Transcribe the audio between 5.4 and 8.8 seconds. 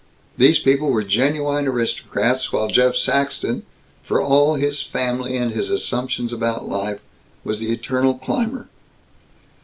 his assumptions about life, was the eternal climber.